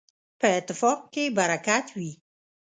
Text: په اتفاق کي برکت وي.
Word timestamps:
په 0.39 0.47
اتفاق 0.59 0.99
کي 1.13 1.23
برکت 1.37 1.85
وي. 1.97 2.11